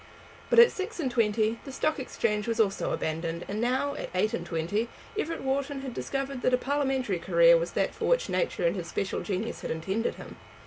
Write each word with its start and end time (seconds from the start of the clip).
But 0.49 0.57
at 0.57 0.71
six 0.71 0.99
and 0.99 1.11
twenty 1.11 1.59
the 1.63 1.71
Stock 1.71 1.99
Exchange 1.99 2.47
was 2.47 2.59
also 2.59 2.91
abandoned; 2.91 3.45
and 3.47 3.61
now, 3.61 3.93
at 3.93 4.09
eight 4.15 4.33
and 4.33 4.43
twenty, 4.43 4.89
Everett 5.15 5.43
Wharton 5.43 5.81
had 5.83 5.93
discovered 5.93 6.41
that 6.41 6.55
a 6.55 6.57
parliamentary 6.57 7.19
career 7.19 7.55
was 7.55 7.73
that 7.73 7.93
for 7.93 8.05
which 8.05 8.27
nature 8.27 8.65
and 8.65 8.75
his 8.75 8.87
special 8.87 9.19
genius 9.21 9.61
had 9.61 9.69
intended 9.69 10.15
him. 10.15 10.37